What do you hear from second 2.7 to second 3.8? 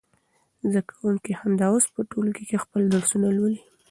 درسونه لولي.